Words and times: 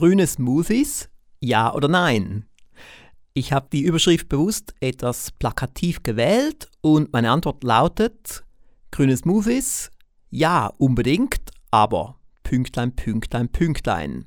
Grüne 0.00 0.26
Smoothies? 0.26 1.10
Ja 1.40 1.74
oder 1.74 1.86
nein? 1.86 2.46
Ich 3.34 3.52
habe 3.52 3.68
die 3.70 3.82
Überschrift 3.82 4.30
bewusst 4.30 4.72
etwas 4.80 5.30
plakativ 5.30 6.02
gewählt 6.02 6.70
und 6.80 7.12
meine 7.12 7.30
Antwort 7.30 7.62
lautet 7.64 8.42
Grüne 8.92 9.14
Smoothies? 9.14 9.90
Ja, 10.30 10.72
unbedingt, 10.78 11.50
aber 11.70 12.16
Pünktlein, 12.44 12.96
Pünktlein, 12.96 13.50
Pünktlein. 13.50 14.24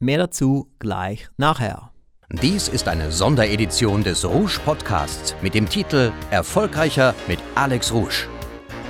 Mehr 0.00 0.18
dazu 0.18 0.70
gleich 0.80 1.30
nachher. 1.38 1.92
Dies 2.30 2.68
ist 2.68 2.86
eine 2.86 3.10
Sonderedition 3.10 4.04
des 4.04 4.22
Rouge 4.26 4.60
Podcasts 4.66 5.34
mit 5.40 5.54
dem 5.54 5.66
Titel 5.66 6.12
Erfolgreicher 6.30 7.14
mit 7.26 7.38
Alex 7.54 7.90
Rouge. 7.90 8.28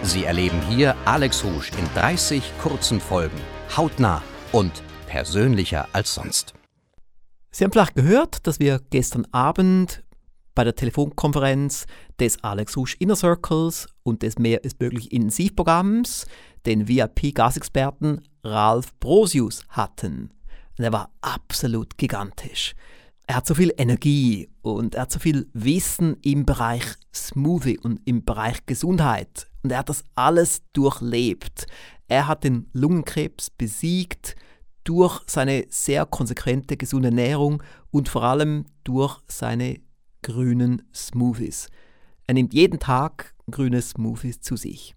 Sie 0.03 0.25
erleben 0.25 0.61
hier 0.69 0.97
Alex 1.05 1.45
Rouge 1.45 1.71
in 1.79 1.85
30 1.95 2.43
kurzen 2.61 3.01
Folgen, 3.01 3.39
hautnah 3.77 4.25
und 4.51 4.83
persönlicher 5.11 5.89
als 5.93 6.15
sonst. 6.15 6.55
Sie 7.51 7.65
haben 7.65 7.73
vielleicht 7.73 7.97
gehört, 7.97 8.47
dass 8.47 8.61
wir 8.61 8.81
gestern 8.91 9.27
Abend 9.33 10.05
bei 10.55 10.63
der 10.63 10.77
Telefonkonferenz 10.77 11.87
des 12.21 12.43
Alex 12.45 12.77
Rouge 12.77 12.95
Inner 13.01 13.17
Circles 13.17 13.89
und 14.05 14.23
des 14.23 14.39
Mehr 14.39 14.63
ist 14.63 14.81
möglich 14.81 15.11
Intensivprogramms 15.11 16.27
den 16.65 16.87
VIP-Gasexperten 16.87 18.21
Ralf 18.45 18.97
Brosius 19.01 19.65
hatten. 19.69 20.31
Er 20.79 20.93
war 20.93 21.11
absolut 21.23 21.99
gigantisch. 21.99 22.75
Er 23.27 23.37
hat 23.37 23.49
so 23.49 23.55
viel 23.55 23.75
Energie 23.77 24.49
und 24.63 24.95
er 24.95 25.03
hat 25.03 25.13
so 25.13 25.19
viel 25.19 25.49
Wissen 25.53 26.19
im 26.23 26.47
Bereich 26.47 26.85
Smoothie 27.13 27.79
und 27.79 28.01
im 28.05 28.25
Bereich 28.25 28.65
Gesundheit. 28.65 29.49
Und 29.65 29.73
er 29.73 29.79
hat 29.79 29.89
das 29.89 30.05
alles 30.15 30.63
durchlebt. 30.73 31.67
Er 32.07 32.29
hat 32.29 32.45
den 32.45 32.69
Lungenkrebs 32.73 33.51
besiegt 33.51 34.37
durch 34.85 35.21
seine 35.27 35.67
sehr 35.69 36.07
konsequente 36.07 36.77
gesunde 36.77 37.09
Ernährung 37.09 37.63
und 37.91 38.09
vor 38.09 38.23
allem 38.25 38.67
durch 38.85 39.19
seine 39.27 39.81
grünen 40.23 40.83
Smoothies. 40.95 41.69
Er 42.27 42.35
nimmt 42.35 42.55
jeden 42.55 42.79
Tag 42.79 43.35
grüne 43.51 43.83
Smoothies 43.83 44.41
zu 44.41 44.57
sich. 44.57 44.95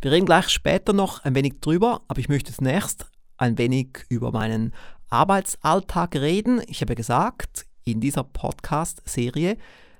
Wir 0.00 0.12
reden 0.12 0.26
gleich 0.26 0.48
später 0.48 0.92
noch 0.92 1.24
ein 1.24 1.34
wenig 1.34 1.60
drüber, 1.60 2.02
aber 2.08 2.20
ich 2.20 2.28
möchte 2.28 2.52
zunächst 2.52 3.06
ein 3.36 3.58
wenig 3.58 4.04
über 4.08 4.32
meinen 4.32 4.74
Arbeitsalltag 5.08 6.16
reden. 6.16 6.60
Ich 6.66 6.80
habe 6.80 6.94
gesagt, 6.94 7.66
in 7.84 8.00
dieser 8.00 8.24
Podcast-Serie 8.24 9.56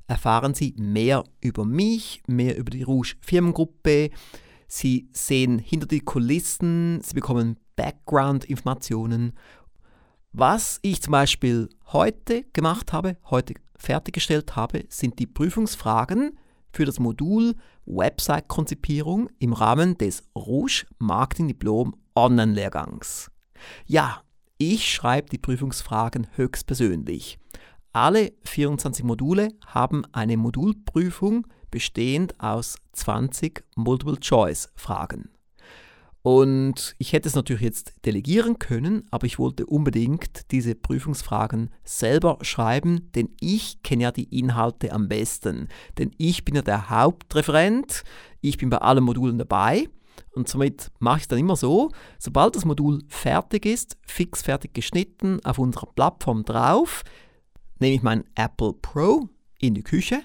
erfahren 0.06 0.54
Sie 0.54 0.74
mehr 0.76 1.24
über 1.40 1.64
mich, 1.64 2.22
mehr 2.26 2.56
über 2.56 2.70
die 2.70 2.82
Rouge 2.82 3.14
Firmengruppe. 3.20 4.10
Sie 4.66 5.08
sehen 5.12 5.58
hinter 5.58 5.86
die 5.86 6.00
Kulissen, 6.00 7.00
Sie 7.02 7.14
bekommen 7.14 7.58
Background-Informationen. 7.76 9.32
Was 10.32 10.78
ich 10.82 11.02
zum 11.02 11.12
Beispiel 11.12 11.68
heute 11.92 12.44
gemacht 12.52 12.92
habe, 12.92 13.16
heute 13.30 13.54
fertiggestellt 13.76 14.56
habe, 14.56 14.84
sind 14.88 15.18
die 15.18 15.26
Prüfungsfragen 15.26 16.38
für 16.72 16.84
das 16.84 16.98
Modul 16.98 17.54
Website-Konzipierung 17.86 19.28
im 19.38 19.52
Rahmen 19.52 19.96
des 19.96 20.24
Rouge 20.34 20.86
Marketing 20.98 21.48
Diplom 21.48 21.94
Online-Lehrgangs. 22.16 23.30
Ja, 23.86 24.22
ich 24.58 24.92
schreibe 24.92 25.30
die 25.30 25.38
Prüfungsfragen 25.38 26.26
höchstpersönlich. 26.34 27.38
Alle 27.92 28.32
24 28.44 29.04
Module 29.04 29.50
haben 29.66 30.04
eine 30.12 30.36
Modulprüfung 30.36 31.46
bestehend 31.70 32.40
aus 32.40 32.76
20 32.92 33.64
Multiple-Choice-Fragen. 33.76 35.33
Und 36.24 36.96
ich 36.96 37.12
hätte 37.12 37.28
es 37.28 37.34
natürlich 37.34 37.60
jetzt 37.60 38.06
delegieren 38.06 38.58
können, 38.58 39.06
aber 39.10 39.26
ich 39.26 39.38
wollte 39.38 39.66
unbedingt 39.66 40.50
diese 40.52 40.74
Prüfungsfragen 40.74 41.68
selber 41.84 42.38
schreiben, 42.40 43.12
denn 43.12 43.28
ich 43.40 43.82
kenne 43.82 44.04
ja 44.04 44.10
die 44.10 44.34
Inhalte 44.34 44.90
am 44.92 45.06
besten. 45.06 45.68
Denn 45.98 46.12
ich 46.16 46.46
bin 46.46 46.54
ja 46.54 46.62
der 46.62 46.88
Hauptreferent, 46.88 48.04
ich 48.40 48.56
bin 48.56 48.70
bei 48.70 48.78
allen 48.78 49.04
Modulen 49.04 49.36
dabei 49.36 49.90
und 50.32 50.48
somit 50.48 50.90
mache 50.98 51.18
ich 51.18 51.22
es 51.24 51.28
dann 51.28 51.38
immer 51.38 51.56
so, 51.56 51.90
sobald 52.18 52.56
das 52.56 52.64
Modul 52.64 53.02
fertig 53.08 53.66
ist, 53.66 53.98
fix 54.06 54.40
fertig 54.40 54.72
geschnitten, 54.72 55.44
auf 55.44 55.58
unserer 55.58 55.88
Plattform 55.94 56.42
drauf, 56.46 57.02
nehme 57.80 57.96
ich 57.96 58.02
mein 58.02 58.24
Apple 58.34 58.72
Pro 58.72 59.28
in 59.58 59.74
die 59.74 59.82
Küche 59.82 60.22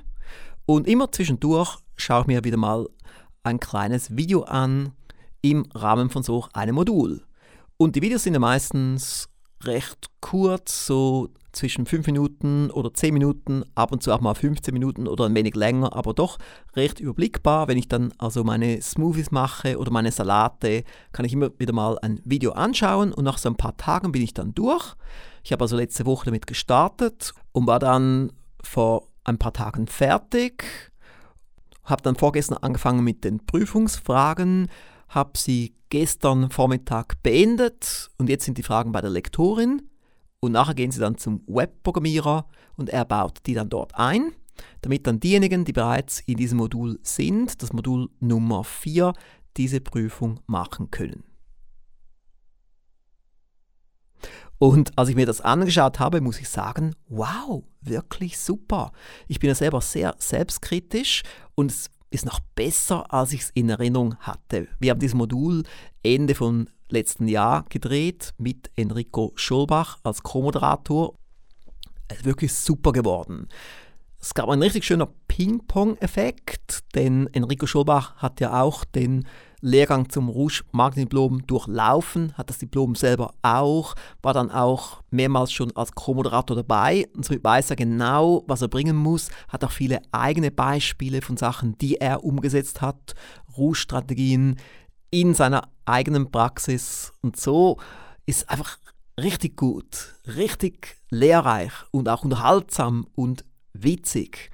und 0.66 0.88
immer 0.88 1.12
zwischendurch 1.12 1.76
schaue 1.98 2.22
ich 2.22 2.28
mir 2.28 2.46
wieder 2.46 2.56
mal 2.56 2.88
ein 3.44 3.60
kleines 3.60 4.16
Video 4.16 4.44
an 4.44 4.94
im 5.42 5.66
Rahmen 5.74 6.10
von 6.10 6.24
so 6.24 6.48
einem 6.54 6.76
Modul. 6.76 7.24
Und 7.78 7.96
die 7.96 8.02
Videos 8.02 8.24
sind 8.24 8.34
ja 8.34 8.40
meistens 8.40 9.30
recht 9.64 10.08
kurz, 10.22 10.86
so 10.86 11.30
zwischen 11.52 11.86
5 11.86 12.06
Minuten 12.08 12.70
oder 12.72 12.94
10 12.94 13.14
Minuten, 13.14 13.64
ab 13.76 13.92
und 13.92 14.04
zu 14.04 14.14
auch 14.14 14.22
mal 14.22 14.36
15 14.36 14.74
Minuten 14.74 15.08
oder 15.08 15.26
ein 15.26 15.36
wenig 15.36 15.56
länger, 15.56 15.96
aber 15.96 16.14
doch 16.14 16.38
recht 16.76 17.00
überblickbar. 17.00 17.68
Wenn 17.68 17.78
ich 17.78 17.88
dann 17.88 18.14
also 18.18 18.44
meine 18.44 18.82
Smoothies 18.82 19.32
mache 19.32 19.78
oder 19.78 19.92
meine 19.92 20.12
Salate, 20.12 20.84
kann 21.12 21.26
ich 21.26 21.34
immer 21.34 21.50
wieder 21.58 21.74
mal 21.74 21.98
ein 22.02 22.22
Video 22.24 22.52
anschauen 22.52 23.14
und 23.14 23.24
nach 23.24 23.38
so 23.38 23.50
ein 23.50 23.56
paar 23.56 23.78
Tagen 23.78 24.12
bin 24.12 24.22
ich 24.22 24.34
dann 24.34 24.54
durch. 24.54 24.96
Ich 25.44 25.52
habe 25.52 25.64
also 25.64 25.76
letzte 25.76 26.06
Woche 26.06 26.26
damit 26.26 26.48
gestartet 26.48 27.34
und 27.52 27.68
war 27.68 27.80
dann 27.80 28.32
vor 28.64 29.08
ein 29.24 29.38
paar 29.38 29.54
Tagen 29.54 29.88
fertig. 29.88 30.64
Habe 31.84 32.04
dann 32.04 32.16
vorgestern 32.16 32.58
angefangen 32.58 33.04
mit 33.04 33.24
den 33.24 33.46
Prüfungsfragen, 33.46 34.68
habe 35.10 35.38
sie 35.38 35.76
gestern 35.90 36.50
Vormittag 36.50 37.22
beendet 37.24 38.10
und 38.18 38.30
jetzt 38.30 38.46
sind 38.46 38.58
die 38.58 38.64
Fragen 38.64 38.92
bei 38.92 39.02
der 39.02 39.10
Lektorin 39.10 39.82
und 40.40 40.52
nachher 40.52 40.76
gehen 40.76 40.92
sie 40.92 41.00
dann 41.00 41.18
zum 41.18 41.42
Webprogrammierer 41.48 42.48
und 42.78 42.90
er 42.90 43.06
baut 43.06 43.40
die 43.46 43.54
dann 43.54 43.70
dort 43.70 43.96
ein, 43.96 44.32
damit 44.82 45.08
dann 45.08 45.20
diejenigen, 45.20 45.66
die 45.66 45.74
bereits 45.74 46.22
in 46.22 46.38
diesem 46.38 46.60
Modul 46.60 47.00
sind, 47.02 47.62
das 47.62 47.74
Modul 47.74 48.10
Nummer 48.20 48.64
4, 48.64 49.14
diese 49.58 49.82
Prüfung 49.82 50.40
machen 50.46 50.92
können. 50.92 51.24
Und 54.60 54.98
als 54.98 55.08
ich 55.08 55.16
mir 55.16 55.26
das 55.26 55.40
angeschaut 55.40 56.00
habe, 56.00 56.20
muss 56.20 56.40
ich 56.40 56.50
sagen, 56.50 56.94
wow, 57.08 57.64
wirklich 57.82 58.38
super. 58.38 58.92
Ich 59.28 59.40
bin 59.40 59.48
ja 59.48 59.56
selber 59.56 59.80
sehr 59.80 60.16
selbstkritisch 60.20 61.24
und 61.56 61.72
es 61.72 61.90
ist 62.10 62.26
noch 62.26 62.40
besser, 62.56 63.14
als 63.14 63.34
ich 63.34 63.42
es 63.42 63.50
in 63.52 63.70
Erinnerung 63.70 64.16
hatte. 64.18 64.68
Wir 64.80 64.92
haben 64.92 65.00
dieses 65.00 65.16
Modul 65.16 65.64
Ende 66.04 66.36
von 66.36 66.70
letzten 66.90 67.28
Jahr 67.28 67.66
gedreht 67.70 68.34
mit 68.38 68.72
Enrico 68.76 69.32
Schulbach 69.36 70.00
als 70.04 70.24
Co-Moderator. 70.24 71.16
Es 72.08 72.20
ist 72.20 72.26
wirklich 72.26 72.54
super 72.54 72.92
geworden. 72.92 73.48
Es 74.20 74.34
gab 74.34 74.50
einen 74.50 74.64
richtig 74.64 74.86
schöner 74.86 75.08
Ping-Pong-Effekt, 75.28 76.84
denn 76.96 77.28
Enrico 77.32 77.68
Schulbach 77.68 78.16
hat 78.16 78.42
ja 78.42 78.62
auch 78.62 78.84
den 78.84 79.26
Lehrgang 79.62 80.10
zum 80.10 80.30
Rouge 80.30 80.64
Marketing 80.72 81.06
Diplom 81.06 81.46
durchlaufen, 81.46 82.38
hat 82.38 82.50
das 82.50 82.60
Diplom 82.60 82.96
selber 82.96 83.34
auch, 83.42 83.96
war 84.22 84.34
dann 84.34 84.52
auch 84.52 85.02
mehrmals 85.12 85.52
schon 85.52 85.76
als 85.76 85.92
Co-Moderator 85.92 86.56
dabei 86.56 87.08
und 87.16 87.26
somit 87.26 87.44
weiß 87.44 87.72
er 87.72 87.76
genau, 87.76 88.44
was 88.48 88.62
er 88.62 88.68
bringen 88.68 88.96
muss, 88.96 89.30
hat 89.48 89.64
auch 89.64 89.72
viele 89.72 90.02
eigene 90.12 90.52
Beispiele 90.52 91.22
von 91.22 91.38
Sachen, 91.38 91.78
die 91.78 91.96
er 91.96 92.24
umgesetzt 92.24 92.82
hat, 92.82 93.16
Rouge-Strategien 93.58 94.58
in 95.12 95.34
seiner 95.34 95.70
eigenen 95.86 96.32
Praxis 96.32 97.12
und 97.22 97.38
so 97.38 97.78
ist 98.26 98.50
einfach 98.50 98.78
richtig 99.20 99.58
gut, 99.58 100.16
richtig 100.28 100.98
lehrreich 101.10 101.72
und 101.92 102.08
auch 102.10 102.24
unterhaltsam 102.24 103.08
und 103.16 103.44
witzig. 103.74 104.52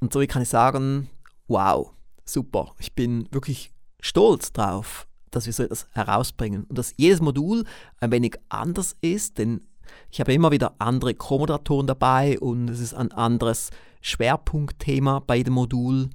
Und 0.00 0.12
so 0.12 0.20
kann 0.26 0.42
ich 0.42 0.48
sagen, 0.48 1.08
wow, 1.46 1.92
super. 2.24 2.74
Ich 2.78 2.94
bin 2.94 3.28
wirklich 3.30 3.70
stolz 4.02 4.52
drauf, 4.52 5.06
dass 5.30 5.46
wir 5.46 5.54
so 5.54 5.62
etwas 5.62 5.86
herausbringen 5.92 6.64
und 6.64 6.76
dass 6.76 6.92
jedes 6.98 7.22
Modul 7.22 7.64
ein 8.00 8.10
wenig 8.10 8.36
anders 8.50 8.96
ist, 9.00 9.38
denn 9.38 9.62
ich 10.10 10.20
habe 10.20 10.34
immer 10.34 10.50
wieder 10.50 10.74
andere 10.78 11.14
Co-Moderatoren 11.14 11.86
dabei 11.86 12.38
und 12.38 12.68
es 12.68 12.80
ist 12.80 12.92
ein 12.92 13.12
anderes 13.12 13.70
Schwerpunktthema 14.02 15.20
bei 15.20 15.36
jedem 15.36 15.54
Modul 15.54 16.10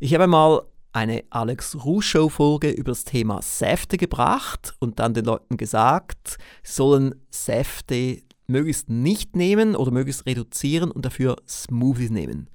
Ich 0.00 0.12
habe 0.12 0.26
mal 0.26 0.62
eine 0.92 1.24
Alex 1.30 1.82
Rouge 1.82 2.02
Show 2.02 2.28
Folge 2.28 2.70
über 2.70 2.90
das 2.90 3.04
Thema 3.04 3.40
Säfte 3.40 3.96
gebracht 3.96 4.74
und 4.80 4.98
dann 4.98 5.14
den 5.14 5.24
Leuten 5.24 5.56
gesagt, 5.56 6.36
sie 6.62 6.72
sollen 6.74 7.14
Säfte 7.30 8.22
möglichst 8.46 8.90
nicht 8.90 9.34
nehmen 9.34 9.76
oder 9.76 9.92
möglichst 9.92 10.26
reduzieren 10.26 10.90
und 10.90 11.06
dafür 11.06 11.36
Smoothies 11.48 12.10
nehmen. 12.10 12.50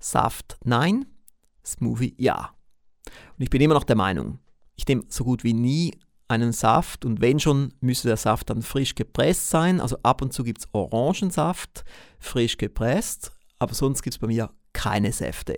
Saft 0.00 0.58
nein, 0.64 1.06
Smoothie 1.64 2.14
ja. 2.18 2.54
Und 3.06 3.42
ich 3.42 3.48
bin 3.48 3.62
immer 3.62 3.74
noch 3.74 3.84
der 3.84 3.96
Meinung, 3.96 4.38
ich 4.76 4.86
nehme 4.86 5.04
so 5.08 5.24
gut 5.24 5.44
wie 5.44 5.54
nie 5.54 5.98
einen 6.28 6.52
Saft 6.52 7.04
und 7.04 7.20
wenn 7.20 7.40
schon, 7.40 7.72
müsste 7.80 8.08
der 8.08 8.16
Saft 8.16 8.50
dann 8.50 8.62
frisch 8.62 8.94
gepresst 8.94 9.50
sein. 9.50 9.80
Also 9.80 9.98
ab 10.02 10.22
und 10.22 10.32
zu 10.32 10.44
gibt 10.44 10.60
es 10.60 10.68
Orangensaft, 10.72 11.84
frisch 12.18 12.58
gepresst, 12.58 13.32
aber 13.58 13.74
sonst 13.74 14.02
gibt 14.02 14.14
es 14.14 14.18
bei 14.18 14.26
mir 14.26 14.50
keine 14.72 15.12
Säfte. 15.12 15.56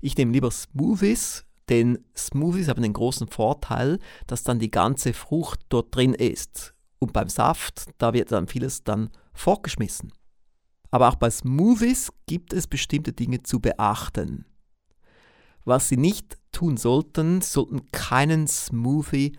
Ich 0.00 0.16
nehme 0.16 0.32
lieber 0.32 0.50
Smoothies, 0.50 1.44
denn 1.68 1.98
Smoothies 2.16 2.68
haben 2.68 2.82
den 2.82 2.92
großen 2.92 3.28
Vorteil, 3.28 3.98
dass 4.26 4.44
dann 4.44 4.58
die 4.58 4.70
ganze 4.70 5.12
Frucht 5.12 5.60
dort 5.68 5.94
drin 5.94 6.14
ist. 6.14 6.74
Und 6.98 7.12
beim 7.12 7.28
Saft, 7.28 7.86
da 7.98 8.12
wird 8.12 8.32
dann 8.32 8.46
vieles 8.46 8.84
dann 8.84 9.10
fortgeschmissen. 9.34 10.12
Aber 10.90 11.08
auch 11.08 11.16
bei 11.16 11.28
Smoothies 11.28 12.12
gibt 12.26 12.52
es 12.52 12.66
bestimmte 12.66 13.12
Dinge 13.12 13.42
zu 13.42 13.60
beachten. 13.60 14.46
Was 15.64 15.88
Sie 15.88 15.96
nicht 15.96 16.38
tun 16.52 16.76
sollten, 16.76 17.40
sollten 17.40 17.90
keinen 17.90 18.46
Smoothie 18.46 19.32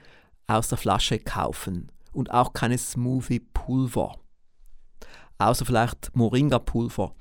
aus 0.47 0.68
der 0.68 0.77
Flasche 0.77 1.19
kaufen 1.19 1.92
und 2.13 2.31
auch 2.31 2.53
keine 2.53 2.77
Smoothie-Pulver. 2.77 4.15
Außer 5.38 5.65
vielleicht 5.65 6.15
Moringa-Pulver. 6.15 7.13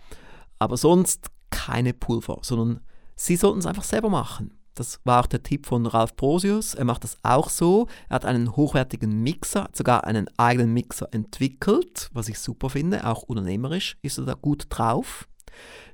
Aber 0.59 0.77
sonst 0.77 1.31
keine 1.51 1.95
Pulver, 1.95 2.39
sondern 2.43 2.81
Sie 3.17 3.37
sollten 3.37 3.61
es 3.61 3.67
einfach 3.67 3.85
selber 3.85 4.11
machen. 4.11 4.55
Das 4.75 5.01
war 5.05 5.21
auch 5.23 5.27
der 5.27 5.43
Tipp 5.43 5.67
von 5.67 5.87
Ralf 5.87 6.17
Brosius. 6.17 6.75
Er 6.75 6.85
macht 6.85 7.05
das 7.05 7.17
auch 7.23 7.49
so. 7.49 7.87
Er 8.09 8.17
hat 8.17 8.25
einen 8.25 8.57
hochwertigen 8.57 9.23
Mixer, 9.23 9.69
sogar 9.73 10.05
einen 10.05 10.29
eigenen 10.37 10.73
Mixer 10.73 11.09
entwickelt, 11.13 12.11
was 12.13 12.29
ich 12.29 12.41
super 12.41 12.71
finde. 12.71 13.07
Auch 13.07 13.23
unternehmerisch 13.23 13.97
ist 14.03 14.19
er 14.19 14.25
da 14.25 14.35
gut 14.35 14.67
drauf. 14.71 15.29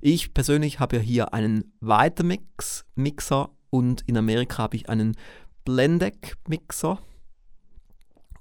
Ich 0.00 0.32
persönlich 0.32 0.80
habe 0.80 0.96
ja 0.96 1.02
hier 1.02 1.34
einen 1.34 1.74
Weitermix-Mixer 1.80 3.50
und 3.68 4.00
in 4.08 4.16
Amerika 4.16 4.62
habe 4.62 4.76
ich 4.76 4.88
einen 4.88 5.14
Blendec-Mixer. 5.66 6.98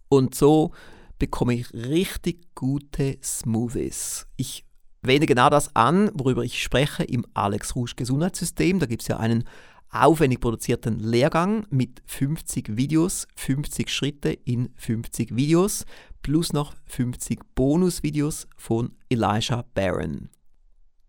Und 0.09 0.35
so 0.35 0.71
bekomme 1.19 1.53
ich 1.53 1.73
richtig 1.73 2.56
gute 2.56 3.17
Smoothies. 3.23 4.27
Ich 4.35 4.65
wende 5.01 5.27
genau 5.27 5.50
das 5.50 5.75
an, 5.75 6.11
worüber 6.13 6.44
ich 6.44 6.61
spreche 6.61 7.03
im 7.03 7.25
Alex 7.33 7.75
Rouge 7.75 7.94
Gesundheitssystem. 7.95 8.79
Da 8.79 8.85
gibt 8.85 9.03
es 9.03 9.07
ja 9.07 9.17
einen 9.17 9.45
aufwendig 9.91 10.39
produzierten 10.39 11.00
Lehrgang 11.00 11.65
mit 11.69 12.01
50 12.06 12.75
Videos, 12.75 13.27
50 13.35 13.89
Schritte 13.89 14.31
in 14.31 14.69
50 14.75 15.35
Videos, 15.35 15.85
plus 16.21 16.53
noch 16.53 16.73
50 16.88 17.39
Bonusvideos 17.56 18.47
von 18.56 18.91
Elijah 19.09 19.65
Barron. 19.73 20.29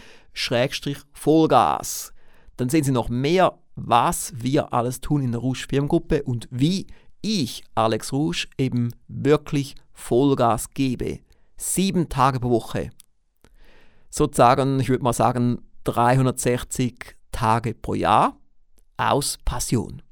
Vollgas. 1.13 2.13
Dann 2.57 2.69
sehen 2.69 2.85
Sie 2.85 2.93
noch 2.93 3.09
mehr, 3.09 3.59
was 3.75 4.33
wir 4.37 4.73
alles 4.75 5.01
tun 5.01 5.23
in 5.23 5.33
der 5.33 5.41
Rouge 5.41 5.67
Firmengruppe 5.69 6.23
und 6.25 6.49
wie 6.51 6.87
ich, 7.27 7.65
Alex 7.75 8.13
Rouge, 8.13 8.47
eben 8.57 8.95
wirklich 9.09 9.75
Vollgas 9.93 10.71
gebe. 10.71 11.21
Sieben 11.57 12.09
Tage 12.09 12.39
pro 12.39 12.51
Woche. 12.51 12.91
Sozusagen, 14.11 14.79
ich 14.79 14.89
würde 14.89 15.03
mal 15.03 15.13
sagen, 15.13 15.63
360 15.85 17.17
Tage 17.33 17.75
pro 17.75 17.95
Jahr 17.95 18.39
aus 18.97 19.39
Passion. 19.45 20.03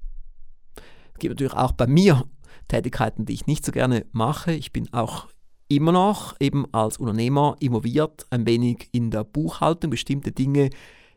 Es 1.13 1.21
gibt 1.21 1.33
natürlich 1.33 1.55
auch 1.55 1.73
bei 1.73 1.87
mir 1.87 2.25
Tätigkeiten, 2.69 3.25
die 3.27 3.35
ich 3.35 3.47
nicht 3.47 3.65
so 3.65 3.73
gerne 3.73 4.07
mache. 4.13 4.53
Ich 4.53 4.73
bin 4.73 4.93
auch 4.93 5.29
immer 5.69 5.93
noch 5.93 6.35
eben 6.41 6.67
als 6.73 6.99
Unternehmer 6.99 7.57
involviert, 7.61 8.27
ein 8.31 8.47
wenig 8.47 8.89
in 8.93 9.11
der 9.11 9.25
Buchhaltung. 9.25 9.91
Bestimmte 9.91 10.33
Dinge 10.33 10.71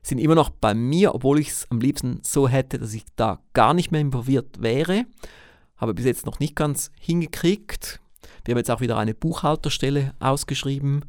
sind 0.03 0.19
immer 0.19 0.35
noch 0.35 0.49
bei 0.49 0.73
mir, 0.73 1.15
obwohl 1.15 1.39
ich 1.39 1.49
es 1.49 1.71
am 1.71 1.79
liebsten 1.79 2.19
so 2.23 2.47
hätte, 2.47 2.77
dass 2.77 2.93
ich 2.93 3.05
da 3.15 3.39
gar 3.53 3.73
nicht 3.73 3.91
mehr 3.91 4.01
involviert 4.01 4.61
wäre. 4.61 5.05
Habe 5.77 5.93
bis 5.93 6.05
jetzt 6.05 6.25
noch 6.25 6.39
nicht 6.39 6.55
ganz 6.55 6.91
hingekriegt. 6.99 7.99
Wir 8.45 8.53
haben 8.53 8.59
jetzt 8.59 8.71
auch 8.71 8.81
wieder 8.81 8.97
eine 8.97 9.13
Buchhalterstelle 9.13 10.13
ausgeschrieben. 10.19 11.05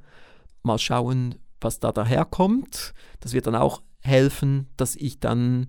Mal 0.63 0.79
schauen, 0.79 1.37
was 1.61 1.81
da 1.81 1.93
daherkommt. 1.93 2.95
Das 3.21 3.33
wird 3.33 3.47
dann 3.47 3.55
auch 3.55 3.83
helfen, 4.01 4.69
dass 4.77 4.97
ich 4.97 5.21
dann 5.21 5.69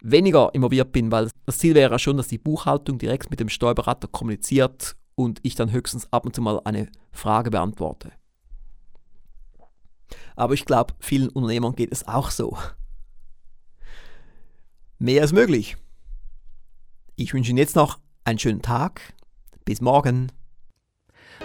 weniger 0.00 0.54
involviert 0.54 0.92
bin, 0.92 1.10
weil 1.10 1.30
das 1.46 1.58
Ziel 1.58 1.74
wäre 1.74 1.92
ja 1.92 1.98
schon, 1.98 2.16
dass 2.16 2.28
die 2.28 2.38
Buchhaltung 2.38 2.98
direkt 2.98 3.30
mit 3.30 3.40
dem 3.40 3.48
Steuerberater 3.48 4.08
kommuniziert 4.08 4.96
und 5.14 5.40
ich 5.42 5.54
dann 5.54 5.72
höchstens 5.72 6.06
ab 6.12 6.24
und 6.24 6.34
zu 6.34 6.40
mal 6.40 6.60
eine 6.64 6.88
Frage 7.10 7.50
beantworte. 7.50 8.12
Aber 10.36 10.54
ich 10.54 10.64
glaube, 10.64 10.94
vielen 11.00 11.28
Unternehmern 11.28 11.74
geht 11.74 11.92
es 11.92 12.06
auch 12.06 12.30
so. 12.30 12.56
Mehr 14.98 15.24
ist 15.24 15.32
möglich. 15.32 15.76
Ich 17.16 17.34
wünsche 17.34 17.50
Ihnen 17.50 17.58
jetzt 17.58 17.76
noch 17.76 17.98
einen 18.28 18.38
schönen 18.38 18.62
Tag. 18.62 19.00
Bis 19.64 19.80
morgen. 19.80 20.30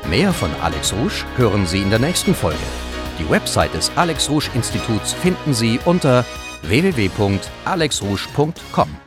Mehr 0.10 0.34
von 0.34 0.50
Alex 0.62 0.92
Rouge 0.94 1.24
hören 1.38 1.66
Sie 1.66 1.82
in 1.82 1.90
der 1.90 2.00
nächsten 2.00 2.36
Folge. 2.36 2.58
Die 3.20 3.30
Website 3.30 3.74
des 3.74 3.90
Alex 3.96 4.30
Rouge 4.30 4.50
Instituts 4.54 5.14
finden 5.14 5.54
Sie 5.54 5.80
unter 5.86 6.26
www.alexrouge.com. 6.64 9.03